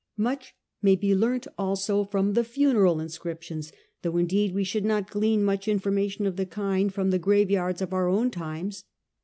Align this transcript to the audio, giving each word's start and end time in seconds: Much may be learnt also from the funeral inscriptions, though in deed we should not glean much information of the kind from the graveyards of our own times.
Much 0.17 0.55
may 0.81 0.95
be 0.95 1.13
learnt 1.13 1.45
also 1.59 2.03
from 2.03 2.33
the 2.33 2.43
funeral 2.43 2.99
inscriptions, 2.99 3.71
though 4.01 4.17
in 4.17 4.25
deed 4.25 4.51
we 4.51 4.63
should 4.63 4.83
not 4.83 5.11
glean 5.11 5.43
much 5.43 5.67
information 5.67 6.25
of 6.25 6.37
the 6.37 6.45
kind 6.47 6.91
from 6.91 7.11
the 7.11 7.19
graveyards 7.19 7.83
of 7.83 7.93
our 7.93 8.07
own 8.09 8.31
times. 8.31 8.83